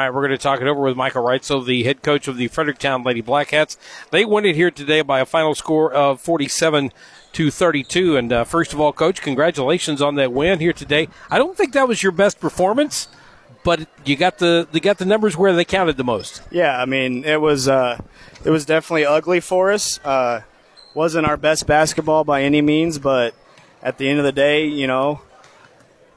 All 0.00 0.06
right, 0.06 0.14
we're 0.14 0.26
going 0.26 0.30
to 0.30 0.42
talk 0.42 0.62
it 0.62 0.66
over 0.66 0.80
with 0.80 0.96
Micah 0.96 1.18
Reutzel, 1.18 1.66
the 1.66 1.82
head 1.82 2.02
coach 2.02 2.26
of 2.26 2.38
the 2.38 2.48
Fredericktown 2.48 3.02
Lady 3.02 3.20
Blackcats. 3.20 3.76
They 4.10 4.24
won 4.24 4.46
it 4.46 4.56
here 4.56 4.70
today 4.70 5.02
by 5.02 5.20
a 5.20 5.26
final 5.26 5.54
score 5.54 5.92
of 5.92 6.22
47 6.22 6.90
to 7.34 7.50
32. 7.50 8.16
And 8.16 8.32
uh, 8.32 8.44
first 8.44 8.72
of 8.72 8.80
all, 8.80 8.94
coach, 8.94 9.20
congratulations 9.20 10.00
on 10.00 10.14
that 10.14 10.32
win 10.32 10.58
here 10.58 10.72
today. 10.72 11.08
I 11.30 11.36
don't 11.36 11.54
think 11.54 11.74
that 11.74 11.86
was 11.86 12.02
your 12.02 12.12
best 12.12 12.40
performance, 12.40 13.08
but 13.62 13.88
you 14.06 14.16
got 14.16 14.38
the 14.38 14.66
you 14.72 14.80
got 14.80 14.96
the 14.96 15.04
numbers 15.04 15.36
where 15.36 15.52
they 15.52 15.66
counted 15.66 15.98
the 15.98 16.04
most. 16.04 16.40
Yeah, 16.50 16.80
I 16.80 16.86
mean 16.86 17.22
it 17.24 17.42
was 17.42 17.68
uh, 17.68 18.00
it 18.42 18.48
was 18.48 18.64
definitely 18.64 19.04
ugly 19.04 19.40
for 19.40 19.70
us. 19.70 20.00
Uh, 20.02 20.40
wasn't 20.94 21.26
our 21.26 21.36
best 21.36 21.66
basketball 21.66 22.24
by 22.24 22.42
any 22.42 22.62
means, 22.62 22.98
but 22.98 23.34
at 23.82 23.98
the 23.98 24.08
end 24.08 24.18
of 24.18 24.24
the 24.24 24.32
day, 24.32 24.64
you 24.64 24.86
know, 24.86 25.20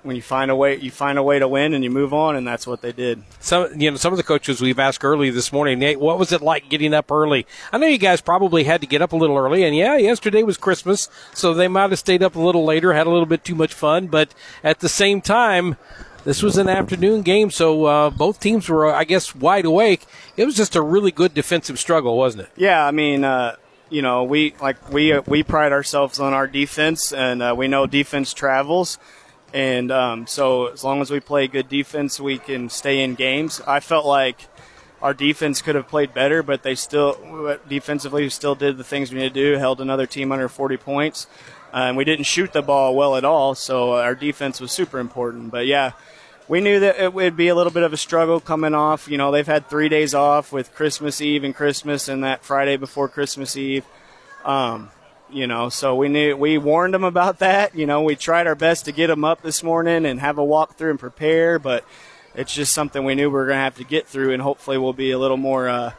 when 0.03 0.15
you 0.15 0.21
find 0.21 0.51
a 0.51 0.55
way, 0.55 0.77
you 0.77 0.91
find 0.91 1.17
a 1.17 1.23
way 1.23 1.39
to 1.39 1.47
win, 1.47 1.73
and 1.73 1.83
you 1.83 1.89
move 1.89 2.13
on, 2.13 2.35
and 2.35 2.45
that's 2.45 2.67
what 2.67 2.81
they 2.81 2.91
did. 2.91 3.23
Some, 3.39 3.79
you 3.79 3.91
know, 3.91 3.97
some 3.97 4.13
of 4.13 4.17
the 4.17 4.23
coaches 4.23 4.61
we've 4.61 4.79
asked 4.79 5.03
early 5.03 5.29
this 5.29 5.51
morning, 5.51 5.79
Nate, 5.79 5.99
what 5.99 6.19
was 6.19 6.31
it 6.31 6.41
like 6.41 6.69
getting 6.69 6.93
up 6.93 7.11
early? 7.11 7.45
I 7.71 7.77
know 7.77 7.87
you 7.87 7.97
guys 7.97 8.21
probably 8.21 8.65
had 8.65 8.81
to 8.81 8.87
get 8.87 9.01
up 9.01 9.13
a 9.13 9.15
little 9.15 9.37
early, 9.37 9.63
and 9.63 9.75
yeah, 9.75 9.97
yesterday 9.97 10.43
was 10.43 10.57
Christmas, 10.57 11.09
so 11.33 11.53
they 11.53 11.67
might 11.67 11.89
have 11.89 11.99
stayed 11.99 12.21
up 12.21 12.35
a 12.35 12.39
little 12.39 12.65
later, 12.65 12.93
had 12.93 13.07
a 13.07 13.11
little 13.11 13.25
bit 13.25 13.43
too 13.43 13.55
much 13.55 13.73
fun, 13.73 14.07
but 14.07 14.33
at 14.63 14.79
the 14.79 14.89
same 14.89 15.21
time. 15.21 15.77
This 16.25 16.41
was 16.41 16.57
an 16.57 16.69
afternoon 16.69 17.21
game, 17.21 17.51
so 17.51 17.83
uh, 17.83 18.09
both 18.09 18.39
teams 18.39 18.69
were, 18.69 18.95
I 18.95 19.03
guess, 19.03 19.35
wide 19.35 19.65
awake. 19.65 20.05
It 20.37 20.45
was 20.45 20.55
just 20.55 20.73
a 20.73 20.81
really 20.81 21.11
good 21.11 21.33
defensive 21.33 21.77
struggle, 21.77 22.17
wasn't 22.17 22.43
it? 22.43 22.49
Yeah, 22.55 22.85
I 22.85 22.91
mean, 22.91 23.25
uh, 23.25 23.57
you 23.89 24.01
know, 24.01 24.23
we 24.23 24.55
like 24.61 24.89
we 24.89 25.11
uh, 25.13 25.21
we 25.27 25.43
pride 25.43 25.71
ourselves 25.71 26.19
on 26.19 26.33
our 26.33 26.47
defense, 26.47 27.11
and 27.11 27.43
uh, 27.43 27.53
we 27.57 27.67
know 27.67 27.85
defense 27.85 28.33
travels. 28.33 28.97
And 29.53 29.91
um, 29.91 30.25
so, 30.25 30.67
as 30.67 30.83
long 30.83 31.01
as 31.01 31.11
we 31.11 31.19
play 31.19 31.47
good 31.47 31.69
defense, 31.69 32.19
we 32.19 32.39
can 32.39 32.69
stay 32.69 33.03
in 33.03 33.13
games. 33.13 33.61
I 33.67 33.79
felt 33.79 34.05
like 34.05 34.47
our 35.01 35.13
defense 35.13 35.61
could 35.61 35.75
have 35.75 35.87
played 35.87 36.13
better, 36.13 36.41
but 36.41 36.63
they 36.63 36.73
still, 36.73 37.57
defensively, 37.69 38.27
still 38.29 38.55
did 38.55 38.77
the 38.77 38.83
things 38.83 39.11
we 39.11 39.19
need 39.19 39.33
to 39.33 39.53
do, 39.53 39.59
held 39.59 39.79
another 39.79 40.07
team 40.07 40.31
under 40.31 40.49
40 40.49 40.77
points. 40.77 41.27
Uh, 41.73 41.87
and 41.87 41.97
we 41.97 42.03
didn't 42.03 42.25
shoot 42.25 42.53
the 42.53 42.61
ball 42.61 42.95
well 42.95 43.15
at 43.15 43.25
all, 43.25 43.53
so 43.53 43.93
our 43.93 44.15
defense 44.15 44.59
was 44.59 44.71
super 44.71 44.99
important. 44.99 45.51
But 45.51 45.67
yeah, 45.67 45.91
we 46.47 46.61
knew 46.61 46.79
that 46.79 46.99
it 46.99 47.13
would 47.13 47.35
be 47.35 47.47
a 47.47 47.55
little 47.55 47.71
bit 47.71 47.83
of 47.83 47.93
a 47.93 47.97
struggle 47.97 48.39
coming 48.39 48.73
off. 48.73 49.07
You 49.07 49.17
know, 49.17 49.31
they've 49.31 49.45
had 49.45 49.69
three 49.69 49.89
days 49.89 50.13
off 50.13 50.51
with 50.51 50.73
Christmas 50.73 51.21
Eve 51.21 51.43
and 51.43 51.55
Christmas 51.55 52.07
and 52.07 52.23
that 52.23 52.43
Friday 52.43 52.77
before 52.77 53.07
Christmas 53.07 53.57
Eve. 53.57 53.85
Um, 54.45 54.89
you 55.31 55.47
know, 55.47 55.69
so 55.69 55.95
we 55.95 56.09
knew 56.09 56.35
we 56.35 56.57
warned 56.57 56.93
them 56.93 57.03
about 57.03 57.39
that. 57.39 57.75
You 57.75 57.85
know, 57.85 58.01
we 58.01 58.15
tried 58.15 58.47
our 58.47 58.55
best 58.55 58.85
to 58.85 58.91
get 58.91 59.07
them 59.07 59.25
up 59.25 59.41
this 59.41 59.63
morning 59.63 60.05
and 60.05 60.19
have 60.19 60.37
a 60.37 60.43
walk 60.43 60.75
through 60.75 60.91
and 60.91 60.99
prepare, 60.99 61.59
but 61.59 61.83
it's 62.35 62.53
just 62.53 62.73
something 62.73 63.03
we 63.03 63.15
knew 63.15 63.29
we 63.29 63.33
were 63.33 63.45
going 63.45 63.57
to 63.57 63.63
have 63.63 63.77
to 63.77 63.83
get 63.83 64.07
through, 64.07 64.33
and 64.33 64.41
hopefully 64.41 64.77
we'll 64.77 64.93
be 64.93 65.11
a 65.11 65.19
little 65.19 65.37
more, 65.37 65.67
uh, 65.69 65.91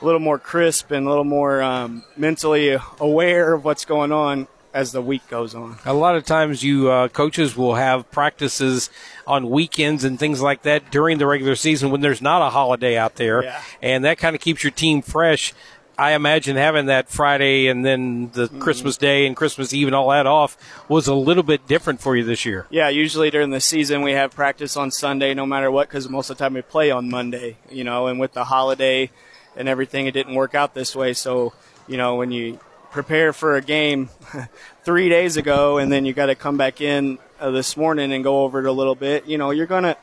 a 0.00 0.04
little 0.04 0.20
more 0.20 0.38
crisp 0.38 0.90
and 0.90 1.06
a 1.06 1.08
little 1.08 1.24
more 1.24 1.62
um, 1.62 2.04
mentally 2.16 2.76
aware 3.00 3.54
of 3.54 3.64
what's 3.64 3.84
going 3.84 4.12
on 4.12 4.48
as 4.74 4.92
the 4.92 5.02
week 5.02 5.26
goes 5.28 5.54
on. 5.54 5.78
A 5.84 5.94
lot 5.94 6.14
of 6.14 6.24
times, 6.24 6.62
you 6.62 6.90
uh, 6.90 7.08
coaches 7.08 7.56
will 7.56 7.74
have 7.74 8.10
practices 8.10 8.90
on 9.26 9.50
weekends 9.50 10.04
and 10.04 10.18
things 10.18 10.40
like 10.40 10.62
that 10.62 10.90
during 10.90 11.18
the 11.18 11.26
regular 11.26 11.56
season 11.56 11.90
when 11.90 12.00
there's 12.00 12.22
not 12.22 12.42
a 12.42 12.50
holiday 12.50 12.96
out 12.96 13.16
there, 13.16 13.44
yeah. 13.44 13.62
and 13.82 14.04
that 14.04 14.18
kind 14.18 14.36
of 14.36 14.42
keeps 14.42 14.62
your 14.62 14.70
team 14.70 15.02
fresh. 15.02 15.52
I 15.98 16.12
imagine 16.12 16.54
having 16.54 16.86
that 16.86 17.08
Friday 17.08 17.66
and 17.66 17.84
then 17.84 18.30
the 18.30 18.46
mm-hmm. 18.46 18.60
Christmas 18.60 18.96
Day 18.96 19.26
and 19.26 19.34
Christmas 19.34 19.74
Eve 19.74 19.88
and 19.88 19.96
all 19.96 20.10
that 20.10 20.26
off 20.26 20.56
was 20.88 21.08
a 21.08 21.14
little 21.14 21.42
bit 21.42 21.66
different 21.66 22.00
for 22.00 22.16
you 22.16 22.22
this 22.22 22.44
year. 22.44 22.66
Yeah, 22.70 22.88
usually 22.88 23.30
during 23.30 23.50
the 23.50 23.60
season 23.60 24.02
we 24.02 24.12
have 24.12 24.32
practice 24.32 24.76
on 24.76 24.92
Sunday 24.92 25.34
no 25.34 25.44
matter 25.44 25.72
what 25.72 25.88
because 25.88 26.08
most 26.08 26.30
of 26.30 26.38
the 26.38 26.44
time 26.44 26.54
we 26.54 26.62
play 26.62 26.92
on 26.92 27.10
Monday, 27.10 27.56
you 27.68 27.82
know, 27.82 28.06
and 28.06 28.20
with 28.20 28.32
the 28.32 28.44
holiday 28.44 29.10
and 29.56 29.68
everything, 29.68 30.06
it 30.06 30.12
didn't 30.12 30.36
work 30.36 30.54
out 30.54 30.72
this 30.72 30.94
way. 30.94 31.14
So, 31.14 31.52
you 31.88 31.96
know, 31.96 32.14
when 32.14 32.30
you 32.30 32.60
prepare 32.92 33.32
for 33.32 33.56
a 33.56 33.60
game 33.60 34.08
three 34.84 35.08
days 35.08 35.36
ago 35.36 35.78
and 35.78 35.90
then 35.90 36.04
you 36.04 36.12
got 36.12 36.26
to 36.26 36.36
come 36.36 36.56
back 36.56 36.80
in 36.80 37.18
uh, 37.40 37.50
this 37.50 37.76
morning 37.76 38.12
and 38.12 38.22
go 38.22 38.44
over 38.44 38.60
it 38.60 38.66
a 38.66 38.72
little 38.72 38.94
bit, 38.94 39.26
you 39.26 39.36
know, 39.36 39.50
you're 39.50 39.66
going 39.66 39.82
to, 39.82 39.96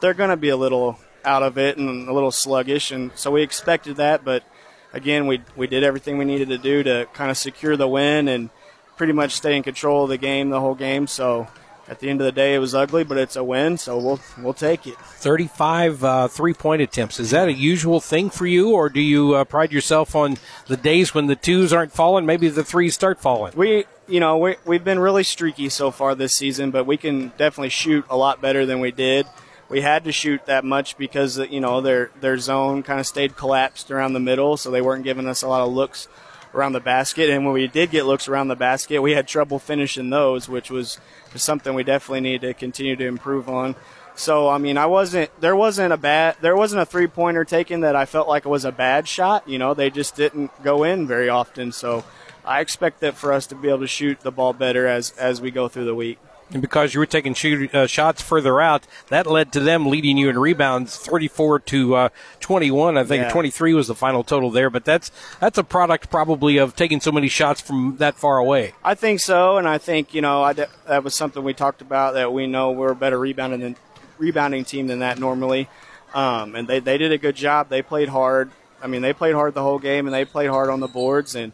they're 0.00 0.14
going 0.14 0.30
to 0.30 0.36
be 0.36 0.50
a 0.50 0.56
little 0.56 0.96
out 1.24 1.42
of 1.42 1.58
it 1.58 1.76
and 1.76 2.08
a 2.08 2.12
little 2.12 2.30
sluggish. 2.30 2.92
And 2.92 3.10
so 3.16 3.32
we 3.32 3.42
expected 3.42 3.96
that, 3.96 4.24
but 4.24 4.44
again, 4.92 5.26
we 5.26 5.42
we 5.56 5.66
did 5.66 5.84
everything 5.84 6.18
we 6.18 6.24
needed 6.24 6.48
to 6.48 6.58
do 6.58 6.82
to 6.82 7.06
kind 7.12 7.30
of 7.30 7.36
secure 7.36 7.76
the 7.76 7.88
win 7.88 8.28
and 8.28 8.50
pretty 8.96 9.12
much 9.12 9.32
stay 9.32 9.56
in 9.56 9.62
control 9.62 10.04
of 10.04 10.10
the 10.10 10.18
game 10.18 10.50
the 10.50 10.60
whole 10.60 10.74
game. 10.74 11.06
So 11.06 11.48
at 11.88 11.98
the 11.98 12.08
end 12.08 12.20
of 12.20 12.24
the 12.24 12.32
day, 12.32 12.54
it 12.54 12.58
was 12.58 12.74
ugly, 12.74 13.02
but 13.02 13.18
it's 13.18 13.34
a 13.34 13.42
win, 13.42 13.76
so 13.76 13.98
we'll 13.98 14.20
we'll 14.38 14.54
take 14.54 14.86
it. 14.86 14.96
Thirty-five 14.96 16.04
uh, 16.04 16.28
three-point 16.28 16.82
attempts. 16.82 17.18
Is 17.18 17.30
that 17.30 17.48
a 17.48 17.52
usual 17.52 18.00
thing 18.00 18.30
for 18.30 18.46
you, 18.46 18.70
or 18.70 18.88
do 18.88 19.00
you 19.00 19.34
uh, 19.34 19.44
pride 19.44 19.72
yourself 19.72 20.14
on 20.14 20.36
the 20.68 20.76
days 20.76 21.14
when 21.14 21.26
the 21.26 21.34
twos 21.34 21.72
aren't 21.72 21.92
falling? 21.92 22.26
Maybe 22.26 22.48
the 22.48 22.62
threes 22.62 22.94
start 22.94 23.20
falling. 23.20 23.54
We, 23.56 23.86
you 24.06 24.20
know, 24.20 24.38
we 24.38 24.56
we've 24.64 24.84
been 24.84 25.00
really 25.00 25.24
streaky 25.24 25.68
so 25.68 25.90
far 25.90 26.14
this 26.14 26.34
season, 26.34 26.70
but 26.70 26.86
we 26.86 26.96
can 26.96 27.32
definitely 27.36 27.70
shoot 27.70 28.04
a 28.08 28.16
lot 28.16 28.40
better 28.40 28.64
than 28.66 28.78
we 28.78 28.92
did 28.92 29.26
we 29.70 29.80
had 29.80 30.04
to 30.04 30.12
shoot 30.12 30.44
that 30.46 30.64
much 30.64 30.98
because 30.98 31.38
uh, 31.38 31.44
you 31.44 31.60
know 31.60 31.80
their 31.80 32.10
their 32.20 32.36
zone 32.36 32.82
kind 32.82 33.00
of 33.00 33.06
stayed 33.06 33.36
collapsed 33.36 33.90
around 33.90 34.12
the 34.12 34.20
middle, 34.20 34.58
so 34.58 34.70
they 34.70 34.82
weren't 34.82 35.04
giving 35.04 35.26
us 35.26 35.42
a 35.42 35.48
lot 35.48 35.62
of 35.62 35.72
looks 35.72 36.08
around 36.52 36.72
the 36.72 36.80
basket. 36.80 37.30
And 37.30 37.44
when 37.44 37.54
we 37.54 37.68
did 37.68 37.90
get 37.90 38.04
looks 38.04 38.28
around 38.28 38.48
the 38.48 38.56
basket, 38.56 39.00
we 39.00 39.12
had 39.12 39.28
trouble 39.28 39.60
finishing 39.60 40.10
those, 40.10 40.48
which 40.48 40.70
was 40.70 40.98
something 41.36 41.74
we 41.74 41.84
definitely 41.84 42.20
need 42.20 42.40
to 42.40 42.52
continue 42.52 42.96
to 42.96 43.06
improve 43.06 43.48
on. 43.48 43.76
So 44.16 44.48
I 44.48 44.58
mean, 44.58 44.76
I 44.76 44.86
wasn't 44.86 45.30
there 45.40 45.56
wasn't 45.56 45.92
a 45.92 45.96
bad 45.96 46.36
there 46.40 46.56
wasn't 46.56 46.82
a 46.82 46.86
three 46.86 47.06
pointer 47.06 47.44
taken 47.44 47.80
that 47.80 47.96
I 47.96 48.04
felt 48.04 48.28
like 48.28 48.44
it 48.44 48.50
was 48.50 48.64
a 48.64 48.72
bad 48.72 49.06
shot. 49.06 49.48
You 49.48 49.58
know, 49.58 49.72
they 49.72 49.88
just 49.88 50.16
didn't 50.16 50.50
go 50.62 50.82
in 50.82 51.06
very 51.06 51.28
often. 51.28 51.70
So 51.70 52.04
I 52.44 52.60
expect 52.60 53.00
that 53.00 53.14
for 53.14 53.32
us 53.32 53.46
to 53.46 53.54
be 53.54 53.68
able 53.68 53.80
to 53.80 53.86
shoot 53.86 54.20
the 54.20 54.32
ball 54.32 54.52
better 54.52 54.88
as 54.88 55.12
as 55.12 55.40
we 55.40 55.52
go 55.52 55.68
through 55.68 55.84
the 55.84 55.94
week. 55.94 56.18
And 56.52 56.60
because 56.60 56.94
you 56.94 57.00
were 57.00 57.06
taking 57.06 57.34
shoot, 57.34 57.72
uh, 57.72 57.86
shots 57.86 58.20
further 58.20 58.60
out, 58.60 58.86
that 59.08 59.26
led 59.26 59.52
to 59.52 59.60
them 59.60 59.86
leading 59.86 60.16
you 60.16 60.28
in 60.28 60.38
rebounds, 60.38 60.96
34 60.96 61.60
to 61.60 61.94
uh, 61.94 62.08
21. 62.40 62.98
I 62.98 63.04
think 63.04 63.24
yeah. 63.24 63.30
23 63.30 63.74
was 63.74 63.86
the 63.86 63.94
final 63.94 64.24
total 64.24 64.50
there. 64.50 64.68
But 64.68 64.84
that's 64.84 65.12
that's 65.38 65.58
a 65.58 65.64
product 65.64 66.10
probably 66.10 66.58
of 66.58 66.74
taking 66.74 67.00
so 67.00 67.12
many 67.12 67.28
shots 67.28 67.60
from 67.60 67.96
that 67.98 68.16
far 68.16 68.38
away. 68.38 68.74
I 68.82 68.94
think 68.94 69.20
so, 69.20 69.58
and 69.58 69.68
I 69.68 69.78
think 69.78 70.12
you 70.12 70.22
know 70.22 70.52
de- 70.52 70.68
that 70.88 71.04
was 71.04 71.14
something 71.14 71.42
we 71.44 71.54
talked 71.54 71.82
about 71.82 72.14
that 72.14 72.32
we 72.32 72.46
know 72.46 72.72
we're 72.72 72.92
a 72.92 72.96
better 72.96 73.18
rebounding 73.18 73.60
than, 73.60 73.76
rebounding 74.18 74.64
team 74.64 74.88
than 74.88 74.98
that 75.00 75.18
normally. 75.18 75.68
Um, 76.14 76.56
and 76.56 76.66
they, 76.66 76.80
they 76.80 76.98
did 76.98 77.12
a 77.12 77.18
good 77.18 77.36
job. 77.36 77.68
They 77.68 77.82
played 77.82 78.08
hard. 78.08 78.50
I 78.82 78.88
mean, 78.88 79.02
they 79.02 79.12
played 79.12 79.34
hard 79.34 79.54
the 79.54 79.62
whole 79.62 79.78
game, 79.78 80.06
and 80.06 80.14
they 80.14 80.24
played 80.24 80.50
hard 80.50 80.68
on 80.68 80.80
the 80.80 80.88
boards. 80.88 81.36
And 81.36 81.52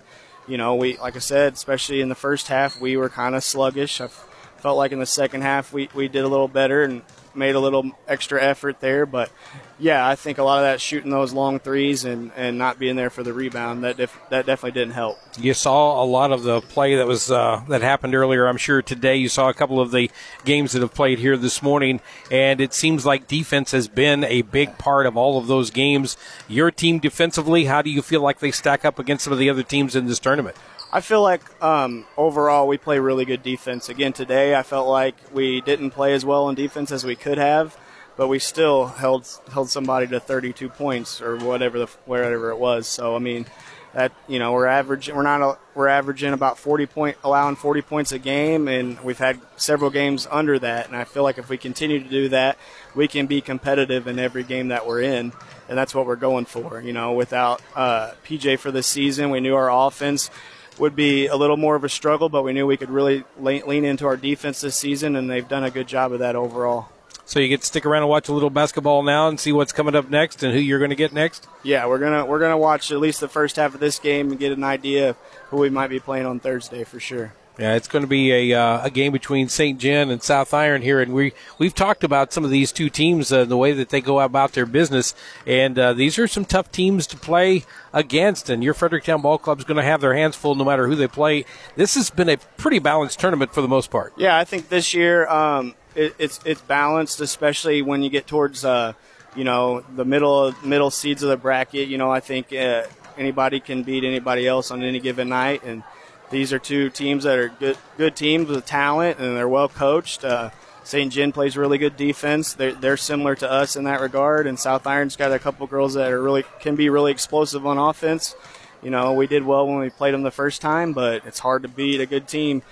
you 0.48 0.56
know, 0.56 0.74
we 0.74 0.96
like 0.96 1.16
I 1.16 1.20
said, 1.20 1.52
especially 1.52 2.00
in 2.00 2.08
the 2.08 2.14
first 2.14 2.48
half, 2.48 2.80
we 2.80 2.96
were 2.96 3.10
kind 3.10 3.34
of 3.34 3.44
sluggish. 3.44 4.00
I've, 4.00 4.24
felt 4.66 4.78
like 4.78 4.90
in 4.90 4.98
the 4.98 5.06
second 5.06 5.42
half 5.42 5.72
we, 5.72 5.88
we 5.94 6.08
did 6.08 6.24
a 6.24 6.28
little 6.28 6.48
better 6.48 6.82
and 6.82 7.02
made 7.36 7.54
a 7.54 7.60
little 7.60 7.88
extra 8.08 8.42
effort 8.42 8.80
there. 8.80 9.06
But 9.06 9.30
yeah, 9.78 10.04
I 10.04 10.16
think 10.16 10.38
a 10.38 10.42
lot 10.42 10.58
of 10.58 10.64
that 10.64 10.80
shooting 10.80 11.12
those 11.12 11.32
long 11.32 11.60
threes 11.60 12.04
and, 12.04 12.32
and 12.34 12.58
not 12.58 12.76
being 12.76 12.96
there 12.96 13.08
for 13.08 13.22
the 13.22 13.32
rebound 13.32 13.84
that 13.84 13.96
def- 13.96 14.18
that 14.30 14.44
definitely 14.44 14.72
didn't 14.72 14.94
help. 14.94 15.18
You 15.38 15.54
saw 15.54 16.02
a 16.02 16.04
lot 16.04 16.32
of 16.32 16.42
the 16.42 16.62
play 16.62 16.96
that 16.96 17.06
was 17.06 17.30
uh, 17.30 17.62
that 17.68 17.82
happened 17.82 18.16
earlier. 18.16 18.48
I'm 18.48 18.56
sure 18.56 18.82
today 18.82 19.14
you 19.14 19.28
saw 19.28 19.48
a 19.48 19.54
couple 19.54 19.80
of 19.80 19.92
the 19.92 20.10
games 20.44 20.72
that 20.72 20.82
have 20.82 20.92
played 20.92 21.20
here 21.20 21.36
this 21.36 21.62
morning, 21.62 22.00
and 22.28 22.60
it 22.60 22.74
seems 22.74 23.06
like 23.06 23.28
defense 23.28 23.70
has 23.70 23.86
been 23.86 24.24
a 24.24 24.42
big 24.42 24.78
part 24.78 25.06
of 25.06 25.16
all 25.16 25.38
of 25.38 25.46
those 25.46 25.70
games. 25.70 26.16
Your 26.48 26.72
team 26.72 26.98
defensively, 26.98 27.66
how 27.66 27.82
do 27.82 27.90
you 27.90 28.02
feel 28.02 28.20
like 28.20 28.40
they 28.40 28.50
stack 28.50 28.84
up 28.84 28.98
against 28.98 29.22
some 29.22 29.32
of 29.32 29.38
the 29.38 29.48
other 29.48 29.62
teams 29.62 29.94
in 29.94 30.08
this 30.08 30.18
tournament? 30.18 30.56
I 30.92 31.00
feel 31.00 31.20
like 31.20 31.42
um, 31.62 32.06
overall 32.16 32.68
we 32.68 32.78
play 32.78 32.98
really 32.98 33.24
good 33.24 33.42
defense. 33.42 33.88
Again, 33.88 34.12
today 34.12 34.54
I 34.54 34.62
felt 34.62 34.88
like 34.88 35.16
we 35.32 35.60
didn't 35.60 35.90
play 35.90 36.14
as 36.14 36.24
well 36.24 36.48
in 36.48 36.54
defense 36.54 36.92
as 36.92 37.04
we 37.04 37.16
could 37.16 37.38
have, 37.38 37.76
but 38.16 38.28
we 38.28 38.38
still 38.38 38.86
held 38.86 39.28
held 39.52 39.68
somebody 39.68 40.06
to 40.08 40.20
32 40.20 40.68
points 40.68 41.20
or 41.20 41.36
whatever 41.38 41.78
the 41.78 41.86
wherever 42.04 42.50
it 42.50 42.58
was. 42.58 42.86
So 42.86 43.16
I 43.16 43.18
mean, 43.18 43.46
that 43.94 44.12
you 44.28 44.38
know 44.38 44.52
we're 44.52 44.66
averaging 44.66 45.16
we're 45.16 45.22
not 45.22 45.58
we're 45.74 45.88
averaging 45.88 46.32
about 46.32 46.56
40 46.56 46.86
point 46.86 47.16
allowing 47.24 47.56
40 47.56 47.82
points 47.82 48.12
a 48.12 48.18
game, 48.18 48.68
and 48.68 49.00
we've 49.00 49.18
had 49.18 49.40
several 49.56 49.90
games 49.90 50.28
under 50.30 50.56
that. 50.60 50.86
And 50.86 50.96
I 50.96 51.02
feel 51.02 51.24
like 51.24 51.38
if 51.38 51.48
we 51.48 51.58
continue 51.58 52.00
to 52.02 52.08
do 52.08 52.28
that, 52.28 52.58
we 52.94 53.08
can 53.08 53.26
be 53.26 53.40
competitive 53.40 54.06
in 54.06 54.20
every 54.20 54.44
game 54.44 54.68
that 54.68 54.86
we're 54.86 55.02
in 55.02 55.32
and 55.68 55.76
that's 55.76 55.94
what 55.94 56.06
we're 56.06 56.16
going 56.16 56.44
for. 56.44 56.80
You 56.80 56.92
know, 56.92 57.12
without 57.12 57.60
uh, 57.74 58.12
PJ 58.24 58.58
for 58.58 58.70
this 58.70 58.86
season, 58.86 59.30
we 59.30 59.40
knew 59.40 59.54
our 59.54 59.70
offense 59.70 60.30
would 60.78 60.96
be 60.96 61.26
a 61.26 61.36
little 61.36 61.56
more 61.56 61.76
of 61.76 61.84
a 61.84 61.88
struggle, 61.88 62.28
but 62.28 62.42
we 62.42 62.52
knew 62.52 62.66
we 62.66 62.76
could 62.76 62.90
really 62.90 63.24
lean 63.38 63.84
into 63.84 64.06
our 64.06 64.16
defense 64.16 64.60
this 64.60 64.76
season, 64.76 65.16
and 65.16 65.30
they've 65.30 65.48
done 65.48 65.64
a 65.64 65.70
good 65.70 65.86
job 65.86 66.12
of 66.12 66.18
that 66.20 66.36
overall. 66.36 66.88
So 67.24 67.40
you 67.40 67.48
get 67.48 67.62
to 67.62 67.66
stick 67.66 67.84
around 67.84 68.02
and 68.02 68.08
watch 68.08 68.28
a 68.28 68.32
little 68.32 68.50
basketball 68.50 69.02
now 69.02 69.26
and 69.26 69.38
see 69.38 69.50
what's 69.50 69.72
coming 69.72 69.96
up 69.96 70.08
next 70.08 70.44
and 70.44 70.54
who 70.54 70.60
you're 70.60 70.78
going 70.78 70.90
to 70.90 70.96
get 70.96 71.12
next. 71.12 71.48
Yeah, 71.64 71.86
we're 71.86 71.98
gonna 71.98 72.24
we're 72.24 72.38
gonna 72.38 72.56
watch 72.56 72.92
at 72.92 73.00
least 73.00 73.18
the 73.18 73.28
first 73.28 73.56
half 73.56 73.74
of 73.74 73.80
this 73.80 73.98
game 73.98 74.30
and 74.30 74.38
get 74.38 74.52
an 74.52 74.62
idea 74.62 75.10
of 75.10 75.16
who 75.48 75.56
we 75.56 75.68
might 75.68 75.88
be 75.88 75.98
playing 75.98 76.24
on 76.24 76.38
Thursday 76.38 76.84
for 76.84 77.00
sure. 77.00 77.32
Yeah, 77.58 77.74
it's 77.74 77.88
going 77.88 78.02
to 78.02 78.08
be 78.08 78.52
a, 78.52 78.60
uh, 78.60 78.84
a 78.84 78.90
game 78.90 79.12
between 79.12 79.48
St. 79.48 79.78
John 79.78 80.10
and 80.10 80.22
South 80.22 80.52
Iron 80.52 80.82
here, 80.82 81.00
and 81.00 81.14
we 81.14 81.32
we've 81.58 81.74
talked 81.74 82.04
about 82.04 82.30
some 82.30 82.44
of 82.44 82.50
these 82.50 82.70
two 82.70 82.90
teams, 82.90 83.32
uh, 83.32 83.46
the 83.46 83.56
way 83.56 83.72
that 83.72 83.88
they 83.88 84.02
go 84.02 84.20
about 84.20 84.52
their 84.52 84.66
business, 84.66 85.14
and 85.46 85.78
uh, 85.78 85.94
these 85.94 86.18
are 86.18 86.28
some 86.28 86.44
tough 86.44 86.70
teams 86.70 87.06
to 87.06 87.16
play 87.16 87.64
against. 87.94 88.50
And 88.50 88.62
your 88.62 88.74
Fredericktown 88.74 89.22
Ball 89.22 89.38
Club 89.38 89.58
is 89.58 89.64
going 89.64 89.78
to 89.78 89.82
have 89.82 90.02
their 90.02 90.14
hands 90.14 90.36
full 90.36 90.54
no 90.54 90.64
matter 90.64 90.86
who 90.86 90.94
they 90.94 91.08
play. 91.08 91.46
This 91.76 91.94
has 91.94 92.10
been 92.10 92.28
a 92.28 92.36
pretty 92.58 92.78
balanced 92.78 93.20
tournament 93.20 93.54
for 93.54 93.62
the 93.62 93.68
most 93.68 93.90
part. 93.90 94.12
Yeah, 94.18 94.36
I 94.36 94.44
think 94.44 94.68
this 94.68 94.92
year 94.92 95.26
um, 95.26 95.74
it, 95.94 96.14
it's 96.18 96.40
it's 96.44 96.60
balanced, 96.60 97.22
especially 97.22 97.80
when 97.80 98.02
you 98.02 98.10
get 98.10 98.26
towards 98.26 98.66
uh, 98.66 98.92
you 99.34 99.44
know 99.44 99.80
the 99.94 100.04
middle 100.04 100.52
middle 100.62 100.90
seeds 100.90 101.22
of 101.22 101.30
the 101.30 101.38
bracket. 101.38 101.88
You 101.88 101.96
know, 101.96 102.10
I 102.10 102.20
think 102.20 102.52
uh, 102.52 102.82
anybody 103.16 103.60
can 103.60 103.82
beat 103.82 104.04
anybody 104.04 104.46
else 104.46 104.70
on 104.70 104.82
any 104.82 105.00
given 105.00 105.30
night, 105.30 105.62
and 105.64 105.82
these 106.30 106.52
are 106.52 106.58
two 106.58 106.90
teams 106.90 107.24
that 107.24 107.38
are 107.38 107.48
good 107.48 107.78
good 107.96 108.16
teams 108.16 108.48
with 108.48 108.66
talent 108.66 109.18
and 109.18 109.36
they're 109.36 109.48
well 109.48 109.68
coached. 109.68 110.24
Uh, 110.24 110.50
St. 110.84 111.12
John 111.12 111.32
plays 111.32 111.56
really 111.56 111.78
good 111.78 111.96
defense. 111.96 112.52
They're, 112.54 112.72
they're 112.72 112.96
similar 112.96 113.34
to 113.36 113.50
us 113.50 113.74
in 113.74 113.84
that 113.84 114.00
regard, 114.00 114.46
and 114.46 114.56
South 114.56 114.86
Iron's 114.86 115.16
got 115.16 115.32
a 115.32 115.38
couple 115.40 115.66
girls 115.66 115.94
that 115.94 116.12
are 116.12 116.22
really 116.22 116.44
can 116.60 116.76
be 116.76 116.88
really 116.90 117.10
explosive 117.10 117.66
on 117.66 117.76
offense. 117.76 118.36
You 118.82 118.90
know, 118.90 119.12
we 119.12 119.26
did 119.26 119.44
well 119.44 119.66
when 119.66 119.78
we 119.78 119.90
played 119.90 120.14
them 120.14 120.22
the 120.22 120.30
first 120.30 120.60
time, 120.62 120.92
but 120.92 121.26
it's 121.26 121.40
hard 121.40 121.62
to 121.62 121.68
beat 121.68 122.00
a 122.00 122.06
good 122.06 122.28
team 122.28 122.62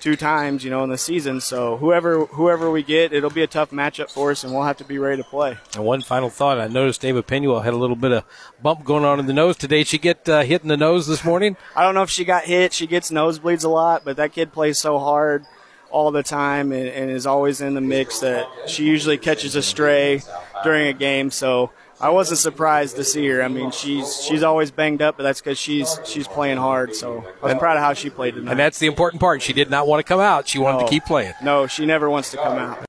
two 0.00 0.16
times, 0.16 0.64
you 0.64 0.70
know, 0.70 0.84
in 0.84 0.90
the 0.90 0.98
season. 0.98 1.40
So 1.40 1.76
whoever 1.76 2.26
whoever 2.26 2.70
we 2.70 2.82
get, 2.82 3.12
it'll 3.12 3.30
be 3.30 3.42
a 3.42 3.46
tough 3.46 3.70
matchup 3.70 4.10
for 4.10 4.30
us, 4.30 4.44
and 4.44 4.52
we'll 4.52 4.64
have 4.64 4.76
to 4.78 4.84
be 4.84 4.98
ready 4.98 5.22
to 5.22 5.28
play. 5.28 5.56
And 5.74 5.84
one 5.84 6.02
final 6.02 6.30
thought: 6.30 6.58
I 6.58 6.68
noticed 6.68 7.04
Ava 7.04 7.22
Penuel 7.22 7.60
had 7.60 7.74
a 7.74 7.76
little 7.76 7.96
bit 7.96 8.12
of 8.12 8.24
bump 8.62 8.84
going 8.84 9.04
on 9.04 9.20
in 9.20 9.26
the 9.26 9.32
nose 9.32 9.56
today. 9.56 9.78
Did 9.78 9.88
she 9.88 9.98
get 9.98 10.28
uh, 10.28 10.42
hit 10.42 10.62
in 10.62 10.68
the 10.68 10.76
nose 10.76 11.06
this 11.06 11.24
morning? 11.24 11.56
I 11.76 11.82
don't 11.82 11.94
know 11.94 12.02
if 12.02 12.10
she 12.10 12.24
got 12.24 12.44
hit. 12.44 12.72
She 12.72 12.86
gets 12.86 13.10
nosebleeds 13.10 13.64
a 13.64 13.68
lot, 13.68 14.04
but 14.04 14.16
that 14.16 14.32
kid 14.32 14.52
plays 14.52 14.78
so 14.78 14.98
hard 14.98 15.44
all 15.90 16.10
the 16.10 16.22
time 16.22 16.70
and, 16.72 16.86
and 16.86 17.10
is 17.10 17.26
always 17.26 17.60
in 17.60 17.74
the 17.74 17.80
mix 17.80 18.20
that 18.20 18.46
she 18.66 18.84
usually 18.84 19.16
catches 19.16 19.56
a 19.56 19.62
stray 19.62 20.22
during 20.62 20.86
a 20.86 20.92
game. 20.92 21.30
So 21.30 21.70
I 22.00 22.10
wasn't 22.10 22.38
surprised 22.38 22.96
to 22.96 23.04
see 23.04 23.26
her. 23.28 23.42
I 23.42 23.48
mean, 23.48 23.70
she's 23.72 24.22
she's 24.22 24.42
always 24.42 24.70
banged 24.70 25.02
up, 25.02 25.16
but 25.16 25.24
that's 25.24 25.40
because 25.40 25.58
she's 25.58 25.98
she's 26.04 26.28
playing 26.28 26.58
hard. 26.58 26.94
So 26.94 27.24
I 27.42 27.46
was 27.46 27.54
proud 27.54 27.76
of 27.76 27.82
how 27.82 27.92
she 27.92 28.08
played 28.08 28.34
tonight. 28.34 28.52
And 28.52 28.60
that's 28.60 28.78
the 28.78 28.86
important 28.86 29.20
part. 29.20 29.42
She 29.42 29.52
did 29.52 29.68
not 29.68 29.88
want 29.88 29.98
to 30.00 30.04
come 30.04 30.20
out. 30.20 30.46
She 30.46 30.58
wanted 30.58 30.78
no, 30.78 30.84
to 30.84 30.90
keep 30.90 31.04
playing. 31.04 31.34
No, 31.42 31.66
she 31.66 31.86
never 31.86 32.08
wants 32.08 32.30
to 32.30 32.36
come 32.36 32.56
out. 32.56 32.86